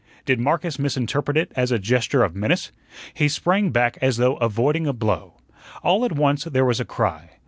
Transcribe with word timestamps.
Did 0.25 0.39
Marcus 0.39 0.79
misinterpret 0.79 1.37
it 1.37 1.51
as 1.55 1.71
a 1.71 1.77
gesture 1.77 2.23
of 2.23 2.35
menace? 2.35 2.71
He 3.13 3.29
sprang 3.29 3.69
back 3.69 3.99
as 4.01 4.17
though 4.17 4.37
avoiding 4.37 4.87
a 4.87 4.93
blow. 4.93 5.35
All 5.83 6.03
at 6.05 6.13
once 6.13 6.43
there 6.45 6.65
was 6.65 6.79
a 6.79 6.85
cry. 6.85 7.33